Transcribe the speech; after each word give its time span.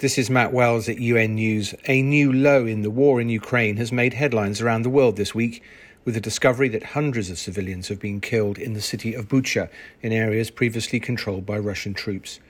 This 0.00 0.16
is 0.16 0.30
Matt 0.30 0.54
Wells 0.54 0.88
at 0.88 0.98
UN 0.98 1.34
News. 1.34 1.74
A 1.86 2.00
new 2.00 2.32
low 2.32 2.64
in 2.64 2.80
the 2.80 2.88
war 2.88 3.20
in 3.20 3.28
Ukraine 3.28 3.76
has 3.76 3.92
made 3.92 4.14
headlines 4.14 4.62
around 4.62 4.80
the 4.80 4.88
world 4.88 5.16
this 5.16 5.34
week 5.34 5.62
with 6.06 6.14
the 6.14 6.22
discovery 6.22 6.70
that 6.70 6.94
hundreds 6.96 7.28
of 7.28 7.38
civilians 7.38 7.88
have 7.88 8.00
been 8.00 8.18
killed 8.18 8.56
in 8.56 8.72
the 8.72 8.80
city 8.80 9.12
of 9.12 9.28
Bucha 9.28 9.68
in 10.00 10.10
areas 10.10 10.50
previously 10.50 11.00
controlled 11.00 11.44
by 11.44 11.58
Russian 11.58 11.92
troops. 11.92 12.40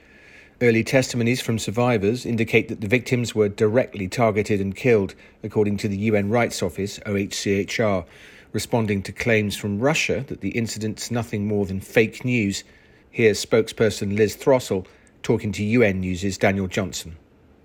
Early 0.61 0.81
testimonies 0.81 1.41
from 1.41 1.59
survivors 1.59 2.25
indicate 2.25 2.69
that 2.69 2.79
the 2.79 2.87
victims 2.87 3.35
were 3.35 3.49
directly 3.49 4.07
targeted 4.07 4.61
and 4.61 4.73
killed, 4.73 5.13
according 5.43 5.75
to 5.79 5.89
the 5.89 5.97
UN 5.97 6.29
Rights 6.29 6.63
Office, 6.63 6.99
OHCHR, 6.99 8.05
responding 8.53 9.03
to 9.03 9.11
claims 9.11 9.57
from 9.57 9.81
Russia 9.81 10.23
that 10.29 10.39
the 10.39 10.51
incident's 10.51 11.11
nothing 11.11 11.49
more 11.49 11.65
than 11.65 11.81
fake 11.81 12.23
news. 12.23 12.63
Here's 13.09 13.45
spokesperson 13.45 14.15
Liz 14.15 14.37
Throssell 14.37 14.85
talking 15.21 15.51
to 15.51 15.65
UN 15.65 15.99
News' 15.99 16.37
Daniel 16.37 16.67
Johnson. 16.67 17.17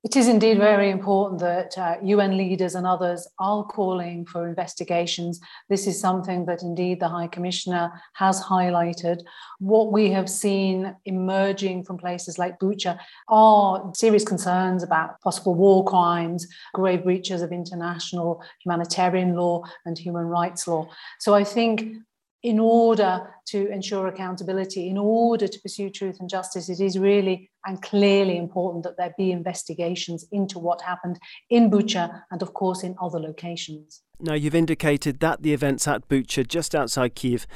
It 0.07 0.15
is 0.15 0.29
indeed 0.29 0.59
very 0.59 0.91
important 0.91 1.41
that 1.41 1.77
uh, 1.77 1.97
UN 2.01 2.37
leaders 2.37 2.77
and 2.77 2.87
others 2.87 3.27
are 3.41 3.65
calling 3.65 4.25
for 4.25 4.47
investigations. 4.47 5.41
This 5.69 5.89
is 5.89 6.01
something 6.01 6.47
that 6.47 6.63
indeed 6.63 7.01
the 7.01 7.09
High 7.09 7.27
Commissioner 7.27 7.91
has 8.13 8.41
highlighted. 8.41 9.25
What 9.59 9.91
we 9.91 10.13
have 10.13 10.31
seen 10.31 10.95
emerging 11.07 11.83
from 11.83 11.99
places 11.99 12.39
like 12.39 12.61
Bucha 12.61 13.01
are 13.29 13.91
serious 13.97 14.23
concerns 14.23 14.85
about 14.85 15.21
possible 15.23 15.57
war 15.57 15.85
crimes, 15.85 16.47
grave 16.73 17.03
breaches 17.03 17.43
of 17.43 17.51
international 17.51 18.41
humanitarian 18.63 19.35
law 19.35 19.65
and 19.87 19.99
human 19.99 20.27
rights 20.27 20.69
law. 20.69 20.89
So 21.19 21.35
I 21.35 21.43
think 21.43 21.97
in 22.47 22.61
order 22.61 23.29
to 23.45 23.69
ensure 23.73 24.07
accountability, 24.07 24.89
in 24.89 24.97
order 24.97 25.49
to 25.49 25.61
pursue 25.63 25.91
truth 25.91 26.19
and 26.21 26.31
justice, 26.31 26.69
it 26.69 26.79
is 26.79 26.97
really 26.97 27.51
and 27.65 27.83
clearly 27.83 28.39
important 28.39 28.85
that 28.85 28.97
there 28.97 29.13
be 29.19 29.33
investigations 29.33 30.25
into 30.31 30.61
what 30.61 30.81
happened 30.81 31.19
in 31.51 31.69
Bucha 31.69 32.23
and, 32.31 32.41
of 32.43 32.55
course, 32.55 32.85
in 32.85 32.95
other 33.03 33.19
locations. 33.19 34.03
Now, 34.21 34.35
you've 34.35 34.55
indicated 34.55 35.19
that 35.19 35.43
the 35.43 35.53
events 35.53 35.89
at 35.89 36.09
Bucha, 36.09 36.47
just 36.47 36.73
outside 36.73 37.17
Kiev, 37.17 37.49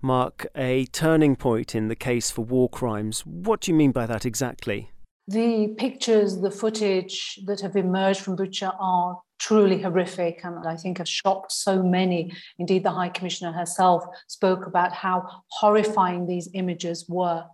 mark 0.00 0.44
a 0.56 0.86
turning 0.86 1.36
point 1.36 1.76
in 1.76 1.86
the 1.86 1.94
case 1.94 2.32
for 2.32 2.44
war 2.44 2.68
crimes. 2.68 3.24
What 3.24 3.60
do 3.60 3.70
you 3.70 3.76
mean 3.76 3.92
by 3.92 4.06
that 4.06 4.26
exactly? 4.26 4.90
The 5.28 5.68
pictures, 5.78 6.40
the 6.40 6.50
footage 6.50 7.38
that 7.46 7.60
have 7.60 7.76
emerged 7.76 8.18
from 8.18 8.36
Bucha 8.36 8.74
are 8.80 9.20
truly 9.42 9.82
horrific 9.82 10.40
and 10.44 10.66
I 10.68 10.76
think 10.76 10.98
have 10.98 11.08
shocked 11.08 11.50
so 11.50 11.82
many. 11.82 12.32
Indeed, 12.60 12.84
the 12.84 12.92
High 12.92 13.08
Commissioner 13.08 13.50
herself 13.50 14.04
spoke 14.28 14.66
about 14.66 14.92
how 14.92 15.28
horrifying 15.48 16.26
these 16.26 16.48
images 16.54 17.06
were. 17.08 17.44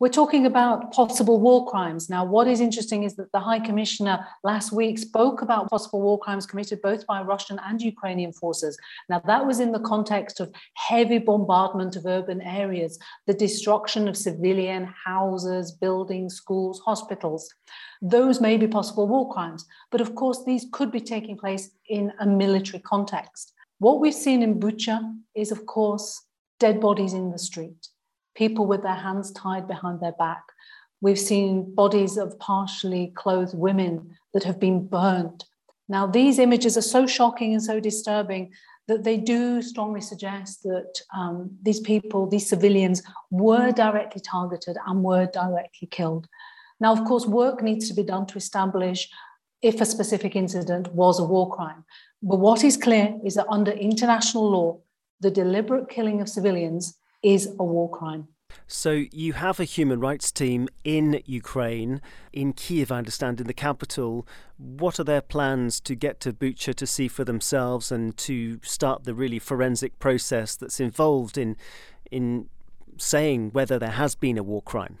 We're 0.00 0.08
talking 0.08 0.44
about 0.44 0.92
possible 0.92 1.38
war 1.38 1.70
crimes. 1.70 2.10
Now, 2.10 2.24
what 2.24 2.48
is 2.48 2.60
interesting 2.60 3.04
is 3.04 3.14
that 3.14 3.30
the 3.30 3.38
High 3.38 3.60
Commissioner 3.60 4.26
last 4.42 4.72
week 4.72 4.98
spoke 4.98 5.40
about 5.40 5.70
possible 5.70 6.02
war 6.02 6.18
crimes 6.18 6.46
committed 6.46 6.82
both 6.82 7.06
by 7.06 7.22
Russian 7.22 7.60
and 7.64 7.80
Ukrainian 7.80 8.32
forces. 8.32 8.76
Now, 9.08 9.22
that 9.26 9.46
was 9.46 9.60
in 9.60 9.70
the 9.70 9.78
context 9.78 10.40
of 10.40 10.52
heavy 10.74 11.18
bombardment 11.18 11.94
of 11.94 12.06
urban 12.06 12.42
areas, 12.42 12.98
the 13.28 13.34
destruction 13.34 14.08
of 14.08 14.16
civilian 14.16 14.92
houses, 15.06 15.70
buildings, 15.70 16.34
schools, 16.34 16.80
hospitals. 16.84 17.48
Those 18.02 18.40
may 18.40 18.56
be 18.56 18.66
possible 18.66 19.06
war 19.06 19.32
crimes, 19.32 19.64
but 19.92 20.00
of 20.00 20.16
course, 20.16 20.42
these 20.44 20.66
could 20.72 20.90
be 20.90 21.00
taking 21.00 21.38
place 21.38 21.70
in 21.88 22.12
a 22.18 22.26
military 22.26 22.80
context. 22.80 23.52
What 23.78 24.00
we've 24.00 24.12
seen 24.12 24.42
in 24.42 24.58
Bucha 24.58 25.14
is, 25.36 25.52
of 25.52 25.66
course, 25.66 26.20
dead 26.58 26.80
bodies 26.80 27.12
in 27.12 27.30
the 27.30 27.38
street 27.38 27.90
people 28.34 28.66
with 28.66 28.82
their 28.82 28.94
hands 28.94 29.32
tied 29.32 29.66
behind 29.68 30.00
their 30.00 30.12
back. 30.12 30.42
We've 31.00 31.18
seen 31.18 31.74
bodies 31.74 32.16
of 32.16 32.38
partially 32.38 33.12
clothed 33.14 33.56
women 33.56 34.16
that 34.32 34.44
have 34.44 34.58
been 34.58 34.86
burned. 34.86 35.44
Now, 35.88 36.06
these 36.06 36.38
images 36.38 36.76
are 36.76 36.82
so 36.82 37.06
shocking 37.06 37.52
and 37.52 37.62
so 37.62 37.78
disturbing 37.78 38.52
that 38.88 39.04
they 39.04 39.16
do 39.16 39.62
strongly 39.62 40.00
suggest 40.00 40.62
that 40.62 41.00
um, 41.16 41.50
these 41.62 41.80
people, 41.80 42.26
these 42.26 42.48
civilians, 42.48 43.02
were 43.30 43.70
directly 43.72 44.20
targeted 44.20 44.76
and 44.86 45.02
were 45.02 45.26
directly 45.26 45.88
killed. 45.90 46.26
Now, 46.80 46.92
of 46.92 47.04
course, 47.04 47.26
work 47.26 47.62
needs 47.62 47.88
to 47.88 47.94
be 47.94 48.02
done 48.02 48.26
to 48.26 48.38
establish 48.38 49.08
if 49.62 49.80
a 49.80 49.86
specific 49.86 50.36
incident 50.36 50.92
was 50.92 51.18
a 51.18 51.24
war 51.24 51.50
crime. 51.50 51.84
But 52.22 52.40
what 52.40 52.64
is 52.64 52.76
clear 52.76 53.18
is 53.24 53.34
that 53.34 53.46
under 53.48 53.70
international 53.70 54.50
law, 54.50 54.78
the 55.20 55.30
deliberate 55.30 55.88
killing 55.88 56.20
of 56.20 56.28
civilians 56.28 56.98
is 57.22 57.46
a 57.58 57.64
war 57.64 57.90
crime. 57.90 58.28
So 58.66 59.04
you 59.12 59.34
have 59.34 59.60
a 59.60 59.64
human 59.64 60.00
rights 60.00 60.32
team 60.32 60.68
in 60.84 61.22
Ukraine, 61.26 62.00
in 62.32 62.52
Kiev, 62.52 62.90
I 62.90 62.98
understand, 62.98 63.40
in 63.40 63.46
the 63.46 63.54
capital. 63.54 64.26
What 64.56 64.98
are 64.98 65.04
their 65.04 65.20
plans 65.20 65.80
to 65.80 65.94
get 65.94 66.20
to 66.20 66.32
Bucha 66.32 66.74
to 66.74 66.86
see 66.86 67.08
for 67.08 67.24
themselves 67.24 67.92
and 67.92 68.16
to 68.18 68.60
start 68.62 69.04
the 69.04 69.14
really 69.14 69.38
forensic 69.38 69.98
process 69.98 70.56
that's 70.56 70.80
involved 70.80 71.38
in 71.38 71.56
in 72.10 72.48
saying 72.96 73.50
whether 73.50 73.78
there 73.78 73.90
has 73.90 74.14
been 74.14 74.38
a 74.38 74.42
war 74.42 74.62
crime? 74.62 74.98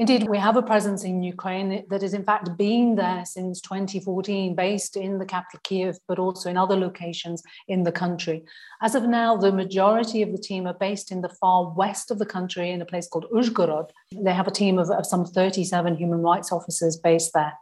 Indeed, 0.00 0.30
we 0.30 0.38
have 0.38 0.56
a 0.56 0.62
presence 0.62 1.04
in 1.04 1.22
Ukraine 1.22 1.84
that 1.90 2.00
has 2.00 2.14
in 2.14 2.24
fact 2.24 2.56
been 2.56 2.94
there 2.94 3.22
since 3.26 3.60
2014, 3.60 4.54
based 4.54 4.96
in 4.96 5.18
the 5.18 5.26
capital 5.26 5.60
Kiev, 5.62 5.98
but 6.08 6.18
also 6.18 6.48
in 6.48 6.56
other 6.56 6.74
locations 6.74 7.42
in 7.68 7.82
the 7.82 7.92
country. 7.92 8.42
As 8.80 8.94
of 8.94 9.02
now, 9.02 9.36
the 9.36 9.52
majority 9.52 10.22
of 10.22 10.32
the 10.32 10.38
team 10.38 10.66
are 10.66 10.72
based 10.72 11.12
in 11.12 11.20
the 11.20 11.28
far 11.28 11.74
west 11.74 12.10
of 12.10 12.18
the 12.18 12.24
country 12.24 12.70
in 12.70 12.80
a 12.80 12.86
place 12.86 13.08
called 13.08 13.26
Uzhgorod. 13.30 13.90
They 14.16 14.32
have 14.32 14.48
a 14.48 14.50
team 14.50 14.78
of, 14.78 14.88
of 14.88 15.04
some 15.04 15.26
37 15.26 15.96
human 15.96 16.22
rights 16.22 16.50
officers 16.50 16.96
based 16.96 17.34
there. 17.34 17.52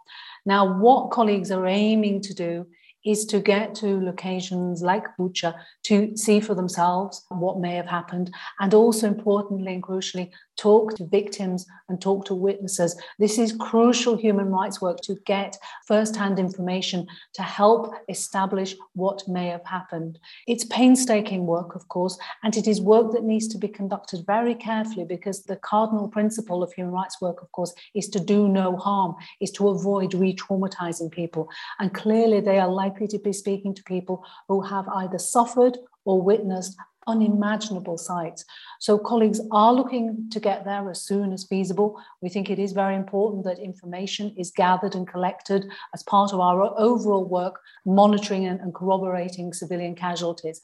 Now, 0.46 0.78
what 0.78 1.10
colleagues 1.10 1.50
are 1.50 1.66
aiming 1.66 2.20
to 2.20 2.34
do 2.34 2.66
is 3.04 3.24
to 3.26 3.40
get 3.40 3.74
to 3.76 4.00
locations 4.00 4.82
like 4.82 5.04
Bucha 5.18 5.54
to 5.84 6.16
see 6.16 6.40
for 6.40 6.54
themselves 6.54 7.24
what 7.30 7.58
may 7.58 7.74
have 7.74 7.86
happened, 7.86 8.32
and 8.60 8.74
also 8.74 9.06
importantly 9.06 9.72
and 9.72 9.82
crucially, 9.82 10.30
talk 10.58 10.94
to 10.96 11.06
victims 11.06 11.66
and 11.88 12.00
talk 12.00 12.24
to 12.26 12.34
witnesses. 12.34 13.00
This 13.18 13.38
is 13.38 13.52
crucial 13.52 14.16
human 14.16 14.50
rights 14.50 14.80
work 14.80 15.00
to 15.02 15.14
get 15.24 15.56
first-hand 15.86 16.38
information 16.38 17.06
to 17.34 17.42
help 17.42 17.94
establish 18.08 18.74
what 18.94 19.26
may 19.26 19.46
have 19.46 19.64
happened. 19.64 20.18
It's 20.46 20.64
painstaking 20.64 21.46
work, 21.46 21.74
of 21.74 21.88
course, 21.88 22.18
and 22.42 22.56
it 22.56 22.66
is 22.66 22.80
work 22.80 23.12
that 23.12 23.24
needs 23.24 23.48
to 23.48 23.58
be 23.58 23.68
conducted 23.68 24.26
very 24.26 24.54
carefully 24.54 25.04
because 25.04 25.44
the 25.44 25.56
cardinal 25.56 26.08
principle 26.08 26.62
of 26.62 26.72
human 26.72 26.92
rights 26.92 27.20
work, 27.20 27.40
of 27.40 27.50
course, 27.52 27.72
is 27.94 28.08
to 28.08 28.20
do 28.20 28.48
no 28.48 28.76
harm, 28.76 29.14
is 29.40 29.52
to 29.52 29.68
avoid 29.68 30.12
re-traumatizing 30.12 31.10
people. 31.10 31.48
And 31.78 31.94
clearly 31.94 32.40
they 32.40 32.58
are 32.58 32.68
likely 32.68 33.06
to 33.08 33.18
be 33.18 33.32
speaking 33.32 33.74
to 33.74 33.82
people 33.84 34.24
who 34.48 34.60
have 34.62 34.88
either 34.88 35.18
suffered 35.18 35.78
or 36.04 36.20
witnessed 36.20 36.76
unimaginable 37.08 37.98
sights. 37.98 38.44
So 38.78 38.98
colleagues 38.98 39.40
are 39.50 39.72
looking 39.72 40.28
to 40.30 40.38
get 40.38 40.64
there 40.64 40.88
as 40.88 41.02
soon 41.02 41.32
as 41.32 41.44
feasible. 41.44 42.00
We 42.22 42.28
think 42.28 42.48
it 42.48 42.60
is 42.60 42.72
very 42.72 42.94
important 42.94 43.44
that 43.44 43.58
information 43.58 44.34
is 44.36 44.52
gathered 44.52 44.94
and 44.94 45.08
collected 45.08 45.66
as 45.94 46.04
part 46.04 46.32
of 46.32 46.38
our 46.38 46.62
overall 46.78 47.24
work, 47.24 47.60
monitoring 47.84 48.46
and, 48.46 48.60
and 48.60 48.72
corroborating 48.72 49.52
civilian 49.52 49.96
casualties. 49.96 50.60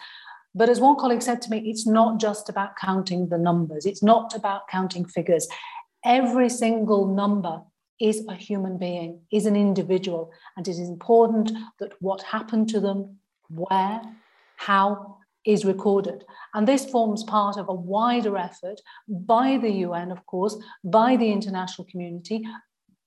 But 0.54 0.68
as 0.68 0.78
one 0.78 0.96
colleague 0.96 1.22
said 1.22 1.42
to 1.42 1.50
me, 1.50 1.58
it's 1.68 1.86
not 1.86 2.20
just 2.20 2.48
about 2.48 2.76
counting 2.76 3.28
the 3.28 3.38
numbers. 3.38 3.86
It's 3.86 4.02
not 4.02 4.36
about 4.36 4.68
counting 4.68 5.04
figures. 5.04 5.48
Every 6.04 6.48
single 6.48 7.12
number 7.12 7.62
is 8.00 8.24
a 8.28 8.34
human 8.34 8.78
being, 8.78 9.20
is 9.32 9.46
an 9.46 9.56
individual. 9.56 10.32
And 10.56 10.66
it 10.68 10.72
is 10.72 10.88
important 10.88 11.52
that 11.80 11.92
what 12.00 12.22
happened 12.22 12.68
to 12.68 12.80
them, 12.80 13.18
where, 13.48 14.02
how, 14.56 15.18
is 15.44 15.64
recorded. 15.64 16.24
And 16.54 16.66
this 16.66 16.84
forms 16.86 17.24
part 17.24 17.56
of 17.56 17.68
a 17.68 17.74
wider 17.74 18.36
effort 18.36 18.80
by 19.08 19.58
the 19.60 19.70
UN, 19.70 20.10
of 20.10 20.24
course, 20.26 20.56
by 20.82 21.16
the 21.16 21.30
international 21.30 21.86
community, 21.90 22.42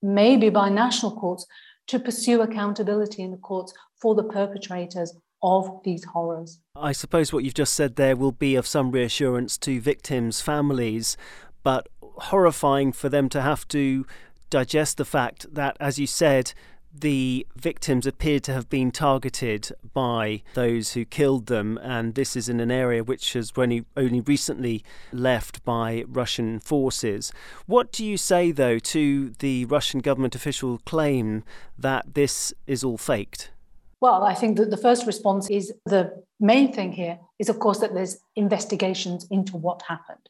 maybe 0.02 0.50
by 0.50 0.70
national 0.70 1.16
courts, 1.16 1.46
to 1.88 2.00
pursue 2.00 2.42
accountability 2.42 3.24
in 3.24 3.32
the 3.32 3.38
courts 3.38 3.74
for 4.02 4.14
the 4.14 4.24
perpetrators 4.24 5.16
of 5.42 5.80
these 5.84 6.04
horrors. 6.04 6.60
I 6.76 6.92
suppose 6.92 7.32
what 7.32 7.44
you've 7.44 7.54
just 7.54 7.76
said 7.76 7.96
there 7.96 8.16
will 8.16 8.32
be 8.32 8.56
of 8.56 8.68
some 8.68 8.92
reassurance 8.92 9.58
to 9.60 9.80
victims' 9.80 10.42
families, 10.42 11.16
but 11.64 11.88
horrifying 12.02 12.92
for 12.92 13.10
them 13.10 13.30
to 13.30 13.42
have 13.42 13.68
to 13.70 14.06
digest 14.50 14.98
the 14.98 15.06
fact 15.06 15.54
that, 15.54 15.78
as 15.80 16.00
you 16.00 16.08
said, 16.08 16.54
the 16.94 17.46
victims 17.56 18.08
appear 18.08 18.40
to 18.42 18.54
have 18.54 18.70
been 18.70 18.92
targeted 18.92 19.72
by 19.94 20.42
those 20.54 20.94
who 20.94 21.06
killed 21.06 21.48
them, 21.48 21.78
and 21.82 22.16
this 22.16 22.36
is 22.36 22.50
in 22.50 22.60
an 22.60 22.72
area 22.72 23.04
which 23.04 23.34
has 23.34 23.52
only, 23.56 23.86
only 23.96 24.22
recently 24.22 24.84
left 25.12 25.64
by 25.64 26.04
Russian 26.08 26.60
forces. 26.60 27.32
What 27.66 27.92
do 27.92 28.06
you 28.06 28.18
say, 28.18 28.52
though, 28.52 28.80
to 28.80 29.30
the 29.40 29.66
Russian 29.66 30.00
government 30.00 30.36
official 30.36 30.80
claim 30.86 31.44
that 31.78 32.14
this 32.16 32.54
is 32.66 32.84
all 32.84 32.98
faked? 32.98 33.52
Well, 34.00 34.24
I 34.24 34.36
think 34.36 34.58
that 34.58 34.70
the 34.70 34.78
first 34.78 35.08
response 35.08 35.50
is 35.50 35.74
the 35.86 36.24
main 36.40 36.72
thing 36.72 36.92
here 36.92 37.20
is, 37.40 37.50
of 37.50 37.60
course, 37.60 37.80
that 37.80 37.94
there's 37.94 38.18
investigations 38.36 39.28
into 39.32 39.58
what 39.58 39.82
happened. 39.84 40.30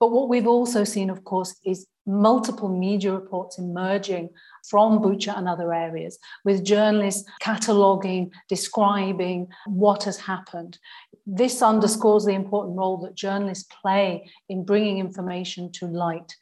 But 0.00 0.12
what 0.12 0.28
we've 0.28 0.46
also 0.46 0.84
seen, 0.84 1.10
of 1.10 1.24
course, 1.24 1.56
is 1.64 1.86
multiple 2.06 2.68
media 2.68 3.12
reports 3.12 3.58
emerging 3.58 4.30
from 4.68 5.00
Bucha 5.00 5.36
and 5.36 5.48
other 5.48 5.74
areas, 5.74 6.18
with 6.44 6.64
journalists 6.64 7.28
cataloguing, 7.40 8.30
describing 8.48 9.48
what 9.66 10.04
has 10.04 10.18
happened. 10.18 10.78
This 11.26 11.62
underscores 11.62 12.24
the 12.24 12.32
important 12.32 12.78
role 12.78 12.96
that 12.98 13.14
journalists 13.14 13.68
play 13.82 14.30
in 14.48 14.64
bringing 14.64 14.98
information 14.98 15.70
to 15.72 15.86
light. 15.86 16.34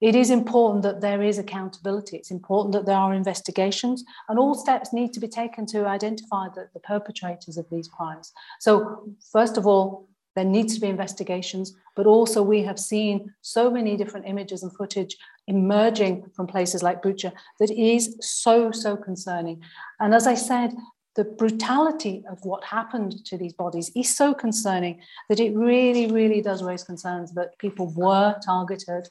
It 0.00 0.14
is 0.14 0.30
important 0.30 0.82
that 0.82 1.00
there 1.00 1.22
is 1.22 1.38
accountability. 1.38 2.16
It's 2.16 2.30
important 2.30 2.72
that 2.74 2.84
there 2.84 2.96
are 2.96 3.14
investigations, 3.14 4.04
and 4.28 4.38
all 4.38 4.54
steps 4.54 4.92
need 4.92 5.12
to 5.14 5.20
be 5.20 5.28
taken 5.28 5.66
to 5.66 5.86
identify 5.86 6.48
the, 6.54 6.68
the 6.74 6.80
perpetrators 6.80 7.56
of 7.56 7.66
these 7.70 7.88
crimes. 7.88 8.32
So, 8.60 9.08
first 9.32 9.56
of 9.56 9.66
all, 9.66 10.08
there 10.34 10.44
needs 10.44 10.74
to 10.74 10.80
be 10.80 10.88
investigations, 10.88 11.74
but 11.94 12.06
also 12.06 12.42
we 12.42 12.62
have 12.62 12.78
seen 12.78 13.32
so 13.40 13.70
many 13.70 13.96
different 13.96 14.26
images 14.26 14.62
and 14.62 14.74
footage 14.74 15.16
emerging 15.46 16.24
from 16.34 16.46
places 16.46 16.82
like 16.82 17.02
Bucha 17.02 17.32
that 17.60 17.70
is 17.70 18.16
so, 18.20 18.72
so 18.72 18.96
concerning. 18.96 19.62
And 20.00 20.14
as 20.14 20.26
I 20.26 20.34
said, 20.34 20.72
the 21.14 21.24
brutality 21.24 22.24
of 22.28 22.44
what 22.44 22.64
happened 22.64 23.24
to 23.26 23.38
these 23.38 23.52
bodies 23.52 23.92
is 23.94 24.16
so 24.16 24.34
concerning 24.34 25.00
that 25.28 25.38
it 25.38 25.54
really, 25.54 26.10
really 26.10 26.42
does 26.42 26.62
raise 26.62 26.82
concerns 26.82 27.32
that 27.34 27.56
people 27.58 27.92
were 27.94 28.34
targeted. 28.44 29.08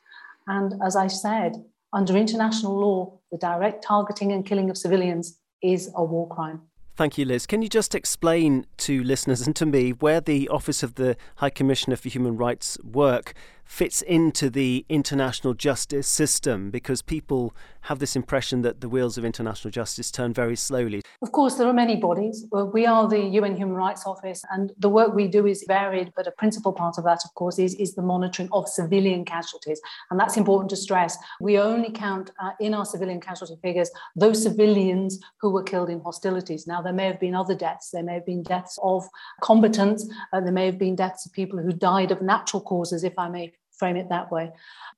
And 0.48 0.74
as 0.84 0.98
I 0.98 1.08
said, 1.08 1.64
under 1.94 2.18
international 2.18 2.78
law, 2.78 3.20
the 3.32 3.38
direct 3.38 3.84
targeting 3.84 4.34
and 4.34 4.46
killing 4.46 4.70
of 4.70 4.78
civilians 4.78 5.40
is 5.62 5.90
a 5.96 6.04
war 6.04 6.28
crime. 6.28 6.62
Thank 6.96 7.18
you, 7.18 7.26
Liz. 7.26 7.48
Can 7.48 7.64
you 7.64 7.70
just 7.70 7.96
explain 7.96 8.68
to 8.78 9.04
listeners 9.04 9.48
and 9.48 9.56
to 9.56 9.66
me 9.66 9.92
where 9.94 10.22
the 10.22 10.48
Office 10.50 10.84
of 10.84 10.94
the 10.94 11.18
High 11.38 11.50
Commissioner 11.50 11.96
for 11.96 12.08
Human 12.08 12.38
Rights 12.38 12.78
work 12.84 13.34
fits 13.66 14.02
into 14.02 14.50
the 14.50 14.86
international 14.90 15.54
justice 15.54 16.08
system 16.08 16.70
because 16.70 17.02
people 17.02 17.56
have 17.82 18.00
this 18.00 18.16
impression 18.16 18.62
that 18.62 18.82
the 18.82 18.88
wheels 18.88 19.18
of 19.18 19.26
international 19.26 19.72
justice 19.72 20.10
turn 20.12 20.34
very 20.34 20.56
slowly. 20.56 21.02
Of 21.22 21.32
course, 21.32 21.56
there 21.56 21.68
are 21.68 21.74
many 21.74 21.96
bodies. 21.96 22.46
We 22.52 22.86
are 22.86 23.08
the 23.08 23.20
UN 23.20 23.58
Human 23.58 23.76
Rights 23.76 24.06
Office, 24.06 24.44
and 24.52 24.72
the 24.78 24.90
work 24.90 25.14
we 25.14 25.28
do 25.28 25.46
is 25.48 25.66
varied, 25.68 26.14
but 26.16 26.28
a 26.28 26.32
principal 26.32 26.72
part 26.72 26.98
of 26.98 27.04
that, 27.04 27.20
of 27.26 27.34
course, 27.34 27.60
is, 27.60 27.76
is 27.76 27.96
the 27.96 28.02
monitoring 28.02 28.50
of 28.52 28.70
civilian 28.70 29.26
casualties. 29.26 29.82
And 30.12 30.20
that's 30.20 30.38
important 30.38 30.70
to 30.70 30.78
stress. 30.78 31.18
We 31.42 31.58
only 31.58 31.92
count 31.92 32.32
uh, 32.40 32.52
in 32.60 32.74
our 32.74 32.86
civilian 32.86 33.20
casualty 33.20 33.58
figures 33.62 33.90
those 34.16 34.42
civilians 34.42 35.20
who 35.42 35.52
were 35.52 35.64
killed 35.64 35.90
in 35.90 36.00
hostilities. 36.02 36.68
Now, 36.68 36.82
there 36.82 36.94
may 36.94 37.08
have 37.08 37.20
been 37.20 37.36
other 37.36 37.56
deaths. 37.56 37.90
There 37.92 38.04
may 38.04 38.14
have 38.14 38.26
been 38.26 38.44
deaths 38.44 38.80
of 38.82 39.04
combatants. 39.42 40.08
Uh, 40.32 40.42
there 40.42 40.54
may 40.54 40.66
have 40.66 40.78
been 40.78 40.96
deaths 40.96 41.26
of 41.26 41.34
people 41.34 41.60
who 41.60 41.74
died 41.74 42.12
of 42.12 42.22
natural 42.22 42.62
causes, 42.62 43.04
if 43.04 43.18
I 43.18 43.30
may 43.30 43.52
frame 43.84 43.98
it 43.98 44.08
that 44.08 44.32
way. 44.32 44.50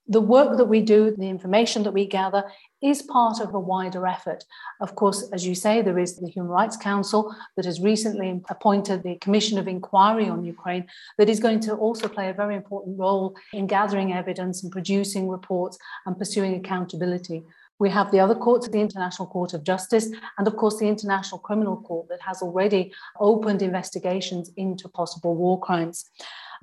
The 0.08 0.22
work 0.22 0.58
that 0.58 0.66
we 0.66 0.82
do, 0.82 1.00
the 1.10 1.34
information 1.38 1.82
that 1.84 1.98
we 2.00 2.06
gather, 2.06 2.44
is 2.84 3.02
part 3.02 3.40
of 3.40 3.56
a 3.56 3.60
wider 3.60 4.06
effort. 4.06 4.44
Of 4.80 4.94
course, 4.94 5.28
as 5.34 5.48
you 5.48 5.56
say, 5.56 5.82
there 5.82 5.98
is 5.98 6.18
the 6.18 6.30
Human 6.30 6.52
Rights 6.52 6.78
Council 6.78 7.36
that 7.56 7.66
has 7.66 7.82
recently 7.82 8.30
appointed 8.48 9.02
the 9.02 9.16
Commission 9.26 9.58
of 9.58 9.68
Inquiry 9.68 10.30
on 10.30 10.46
Ukraine 10.46 10.86
that 11.18 11.32
is 11.34 11.40
going 11.40 11.62
to 11.62 11.74
also 11.74 12.08
play 12.08 12.30
a 12.30 12.40
very 12.42 12.56
important 12.56 13.00
role 13.00 13.36
in 13.54 13.66
gathering 13.66 14.14
evidence 14.14 14.62
and 14.62 14.72
producing 14.72 15.28
reports 15.28 15.80
and 16.06 16.16
pursuing 16.16 16.54
accountability. 16.54 17.42
We 17.78 17.90
have 17.90 18.12
the 18.12 18.20
other 18.20 18.36
courts, 18.36 18.68
the 18.70 18.80
International 18.80 19.28
Court 19.28 19.54
of 19.54 19.64
Justice, 19.64 20.10
and 20.38 20.48
of 20.48 20.56
course 20.56 20.80
the 20.80 20.88
International 20.88 21.40
Criminal 21.40 21.78
Court 21.82 22.08
that 22.10 22.22
has 22.22 22.42
already 22.42 22.94
opened 23.20 23.62
investigations 23.62 24.50
into 24.56 24.88
possible 24.88 25.36
war 25.36 25.60
crimes. 25.60 26.06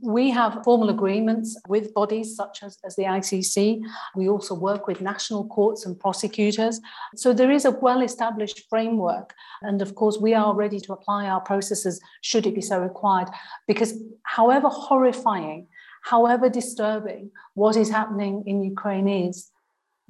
We 0.01 0.31
have 0.31 0.65
formal 0.65 0.89
agreements 0.89 1.57
with 1.69 1.93
bodies 1.93 2.35
such 2.35 2.63
as, 2.63 2.79
as 2.85 2.97
the 2.97 3.05
ICC. 3.05 3.83
We 4.17 4.29
also 4.29 4.55
work 4.55 4.87
with 4.87 5.01
national 5.01 5.47
courts 5.49 5.85
and 5.85 6.01
prosecutors. 6.01 6.81
So 7.15 7.33
there 7.33 7.51
is 7.51 7.67
a 7.67 7.71
well 7.71 8.01
established 8.01 8.63
framework. 8.71 9.35
And 9.61 9.83
of 9.83 9.95
course, 9.95 10.19
we 10.19 10.35
are 10.35 10.55
ready 10.55 10.81
to 10.81 10.93
apply 10.95 11.27
our 11.27 11.41
processes 11.41 12.01
should 12.23 12.47
it 12.47 12.55
be 12.55 12.63
so 12.63 12.81
required. 12.81 13.29
Because 13.69 13.95
however 14.25 14.69
horrifying, 14.69 15.69
however 16.03 16.49
disturbing 16.49 17.31
what 17.55 17.77
is 17.77 17.91
happening 17.91 18.43
in 18.47 18.65
Ukraine 18.65 19.07
is, 19.07 19.52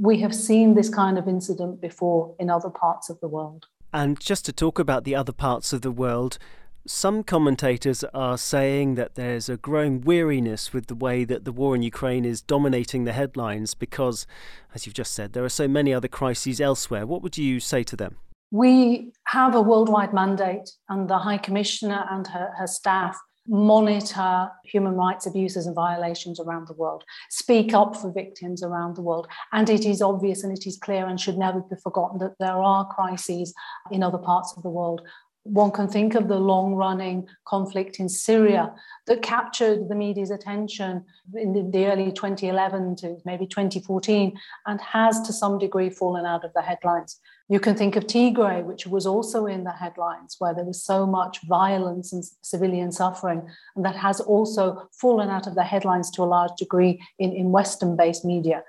we 0.03 0.19
have 0.19 0.35
seen 0.35 0.75
this 0.75 0.89
kind 0.89 1.17
of 1.17 1.29
incident 1.29 1.81
before 1.81 2.35
in 2.41 2.51
other 2.51 2.69
parts 2.69 3.09
of 3.09 3.21
the 3.21 3.29
world. 3.29 3.67
And 3.93 4.19
just 4.19 4.45
to 4.47 4.53
talk 4.53 4.81
about 4.81 5.05
the 5.05 5.15
other 5.15 5.33
parts 5.33 5.73
of 5.73 5.83
the 5.83 5.93
world, 5.93 6.39
some 6.85 7.23
commentators 7.23 8.03
are 8.13 8.37
saying 8.37 8.97
that 8.97 9.15
there's 9.15 9.49
a 9.49 9.57
growing 9.57 10.01
weariness 10.01 10.73
with 10.73 10.89
the 10.89 10.97
way 10.97 11.23
that 11.27 11.45
the 11.45 11.53
war 11.53 11.77
in 11.77 11.85
Ukraine 11.85 12.25
is 12.25 12.43
dominating 12.43 13.05
the 13.05 13.13
headlines 13.13 13.75
because, 13.75 14.27
as 14.75 14.87
you've 14.87 14.95
just 14.97 15.15
said, 15.15 15.35
there 15.35 15.45
are 15.45 15.49
so 15.49 15.69
many 15.69 15.95
other 15.95 16.09
crises 16.09 16.61
elsewhere. 16.61 17.07
What 17.07 17.23
would 17.23 17.39
you 17.39 17.61
say 17.61 17.85
to 17.85 17.95
them? 17.95 18.17
We 18.51 19.13
have 19.29 19.55
a 19.55 19.63
worldwide 19.63 20.13
mandate, 20.13 20.69
and 20.89 21.09
the 21.09 21.19
High 21.19 21.39
Commissioner 21.39 22.05
and 22.11 22.27
her, 22.27 22.53
her 22.59 22.67
staff 22.67 23.17
monitor 23.47 24.51
human 24.65 24.95
rights 24.95 25.27
abuses 25.27 25.67
and 25.67 25.75
violations 25.75 26.39
around 26.39 26.69
the 26.69 26.75
world, 26.75 27.05
speak 27.31 27.75
up 27.75 27.97
for 27.97 28.13
victims 28.13 28.63
around 28.63 28.97
the 28.97 29.03
world. 29.03 29.27
And 29.53 29.69
it 29.69 29.85
is 29.85 30.03
obvious 30.03 30.45
and 30.45 30.57
it 30.57 30.67
is 30.67 30.79
clear 30.79 31.07
and 31.07 31.21
should 31.21 31.39
never 31.39 31.61
be 31.61 31.77
forgotten 31.83 32.19
that 32.19 32.37
there 32.39 32.63
are 32.63 32.87
crises 32.95 33.53
in 33.91 34.03
other 34.03 34.19
parts 34.19 34.55
of 34.57 34.63
the 34.63 34.71
world 34.71 35.03
one 35.45 35.73
can 35.73 35.89
think 35.89 36.15
of 36.15 36.29
the 36.29 36.39
long 36.39 36.75
running 36.75 37.27
conflict 37.45 37.99
in 37.99 38.09
Syria 38.09 38.73
mm. 38.73 38.79
that 39.07 39.23
captured 39.23 39.89
the 39.89 39.95
media's 39.95 40.31
attention 40.31 41.05
in 41.35 41.71
the 41.71 41.87
early 41.87 42.13
2011 42.13 42.97
to 42.97 43.17
maybe 43.25 43.47
2014 43.47 44.39
and 44.67 44.81
has 44.81 45.21
to 45.23 45.33
some 45.33 45.59
degree 45.59 45.91
fallen 45.91 46.25
out 46.25 46.45
of 46.45 46.53
the 46.53 46.63
headlines. 46.63 47.21
You 47.49 47.59
can 47.59 47.75
think 47.75 47.97
of 47.97 48.07
Tigray, 48.07 48.65
which 48.65 48.87
was 48.87 49.05
also 49.05 49.47
in 49.47 49.65
the 49.65 49.73
headlines, 49.73 50.37
where 50.39 50.55
there 50.55 50.65
was 50.65 50.83
so 50.83 51.07
much 51.07 51.41
violence 51.47 52.13
and 52.13 52.25
civilian 52.43 52.93
suffering, 52.93 53.43
and 53.77 53.85
that 53.85 53.97
has 53.97 54.21
also 54.21 54.89
fallen 54.93 55.29
out 55.29 55.47
of 55.47 55.55
the 55.55 55.65
headlines 55.65 56.11
to 56.13 56.23
a 56.23 56.25
large 56.25 56.53
degree 56.57 57.03
in, 57.19 57.33
in 57.33 57.51
Western 57.51 57.97
based 57.97 58.25
media. 58.25 58.63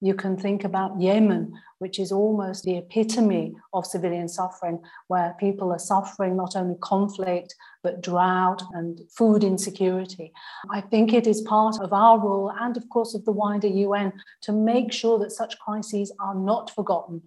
You 0.00 0.14
can 0.14 0.36
think 0.36 0.62
about 0.62 1.00
Yemen, 1.00 1.52
which 1.78 1.98
is 1.98 2.12
almost 2.12 2.64
the 2.64 2.76
epitome 2.76 3.54
of 3.72 3.86
civilian 3.86 4.28
suffering, 4.28 4.80
where 5.06 5.36
people 5.38 5.72
are 5.72 5.78
suffering 5.78 6.36
not 6.36 6.56
only 6.56 6.76
conflict, 6.80 7.54
but 7.82 8.02
drought 8.02 8.62
and 8.72 9.00
food 9.10 9.44
insecurity. 9.44 10.32
I 10.70 10.80
think 10.80 11.12
it 11.12 11.26
is 11.26 11.40
part 11.42 11.80
of 11.80 11.92
our 11.92 12.18
role 12.18 12.52
and, 12.60 12.76
of 12.76 12.88
course, 12.88 13.14
of 13.14 13.24
the 13.24 13.32
wider 13.32 13.68
UN 13.68 14.12
to 14.42 14.52
make 14.52 14.92
sure 14.92 15.18
that 15.18 15.32
such 15.32 15.58
crises 15.58 16.12
are 16.18 16.34
not 16.34 16.70
forgotten 16.70 17.22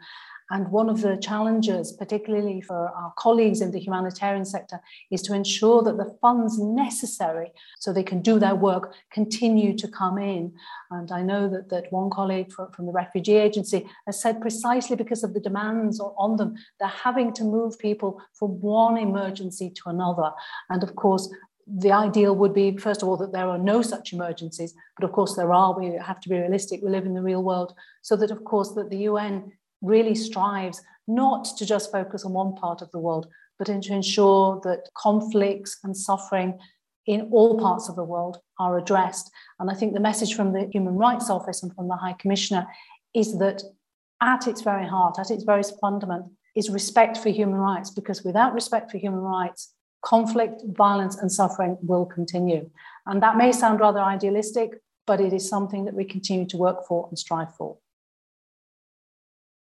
and 0.52 0.70
one 0.70 0.90
of 0.90 1.02
the 1.02 1.16
challenges, 1.16 1.94
particularly 1.94 2.60
for 2.62 2.90
our 2.90 3.14
colleagues 3.18 3.62
in 3.62 3.72
the 3.72 3.80
humanitarian 3.80 4.44
sector, 4.44 4.82
is 5.10 5.22
to 5.24 5.34
ensure 5.34 5.82
that 5.84 5.98
the 5.98 6.18
funds 6.22 6.60
necessary 6.60 7.54
so 7.80 7.94
they 7.94 8.04
can 8.04 8.22
do 8.22 8.38
their 8.38 8.56
work 8.56 8.94
continue 9.12 9.76
to 9.78 9.88
come 9.88 10.18
in. 10.18 10.54
And 10.90 11.10
I 11.12 11.22
know 11.22 11.48
that, 11.48 11.70
that 11.70 11.92
one 11.92 12.10
colleague 12.10 12.52
from, 12.52 12.72
from 12.74 12.86
the 12.86 12.92
Refugee 12.92 13.38
Agency 13.38 13.88
has 14.06 14.22
said 14.22 14.42
precisely 14.42 14.98
because 14.98 15.24
of 15.24 15.34
the 15.34 15.40
demands 15.40 16.00
on 16.00 16.36
them, 16.36 16.56
they're 16.80 16.90
having 16.90 17.32
to 17.34 17.44
move 17.44 17.80
people 17.80 18.22
from 18.34 18.60
one 18.60 18.98
emergency 18.98 19.70
to 19.70 19.84
another. 19.90 20.32
And 20.70 20.84
of 20.84 20.96
course, 20.98 21.30
the 21.66 21.92
ideal 21.92 22.36
would 22.36 22.54
be, 22.54 22.76
first 22.76 23.02
of 23.02 23.08
all, 23.08 23.16
that 23.18 23.32
there 23.32 23.48
are 23.48 23.58
no 23.58 23.82
such 23.82 24.12
emergencies, 24.12 24.74
but 24.98 25.06
of 25.06 25.14
course 25.14 25.36
there 25.36 25.54
are. 25.54 25.78
We 25.78 25.94
have 25.96 26.20
to 26.22 26.30
be 26.30 26.38
realistic. 26.38 26.82
We 26.82 26.90
live 26.90 27.06
in 27.06 27.14
the 27.14 27.22
real 27.22 27.44
world, 27.44 27.74
so 28.02 28.18
that 28.18 28.32
of 28.32 28.44
course 28.44 28.74
that 28.74 28.90
the 28.90 28.98
UN 29.10 29.54
really 29.82 30.16
strives 30.16 30.82
not 31.08 31.46
to 31.58 31.66
just 31.66 31.92
focus 31.92 32.26
on 32.26 32.34
one 32.34 32.56
part 32.56 32.82
of 32.82 32.92
the 32.92 33.00
world, 33.00 33.28
but 33.58 33.66
to 33.66 33.94
ensure 33.94 34.60
that 34.64 34.90
conflicts 34.96 35.78
and 35.84 35.96
suffering 35.96 36.58
in 37.06 37.30
all 37.32 37.60
parts 37.60 37.90
of 37.90 37.96
the 37.96 38.04
world 38.04 38.40
are 38.60 38.78
addressed. 38.78 39.32
And 39.60 39.70
I 39.70 39.74
think 39.74 39.94
the 39.94 40.00
message 40.00 40.36
from 40.36 40.54
the 40.54 40.70
Human 40.72 40.96
Rights 40.96 41.30
Office 41.30 41.64
and 41.64 41.74
from 41.74 41.88
the 41.88 41.96
High 41.96 42.14
Commissioner 42.14 42.68
is 43.14 43.38
that 43.40 43.64
at 44.22 44.48
its 44.48 44.62
very 44.62 44.88
heart, 44.88 45.18
at 45.20 45.32
its 45.32 45.44
very 45.44 45.64
fundament, 45.82 46.26
is 46.56 46.70
respect 46.70 47.18
for 47.18 47.30
human 47.30 47.56
rights, 47.56 47.90
because 47.90 48.24
without 48.24 48.54
respect 48.54 48.92
for 48.92 48.98
human 48.98 49.22
rights, 49.22 49.74
conflict, 50.04 50.62
violence, 50.66 51.18
and 51.18 51.32
suffering 51.32 51.78
will 51.82 52.06
continue. 52.06 52.70
And 53.06 53.22
that 53.24 53.38
may 53.38 53.52
sound 53.52 53.80
rather 53.80 54.00
idealistic, 54.00 54.80
but 55.08 55.22
it 55.22 55.34
is 55.34 55.48
something 55.48 55.86
that 55.86 55.94
we 55.94 56.06
continue 56.06 56.46
to 56.48 56.58
work 56.58 56.86
for 56.88 57.08
and 57.10 57.18
strive 57.18 57.56
for. 57.56 57.78